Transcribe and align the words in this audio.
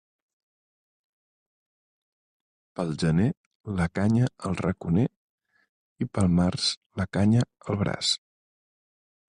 Pel 2.79 2.95
gener 3.03 3.27
la 3.81 3.87
canya 3.99 4.33
al 4.49 4.59
raconer 4.63 5.07
i 6.07 6.11
pel 6.15 6.35
març 6.43 6.73
la 7.03 7.11
canya 7.19 7.47
al 7.69 7.81
braç. 7.85 8.15